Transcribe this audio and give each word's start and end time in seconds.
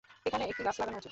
এখানে 0.25 0.43
একটা 0.45 0.63
গাছ 0.63 0.75
লাগানো 0.79 0.87
উচিৎ। 0.87 0.99